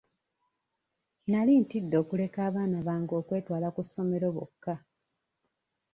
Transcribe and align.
Nali 1.29 1.53
ntidde 1.61 1.95
okuleka 2.03 2.39
abaana 2.49 2.77
bange 2.87 3.13
okwetwala 3.21 3.67
ku 3.75 3.81
ssomero 3.85 4.27
bokka. 4.35 4.75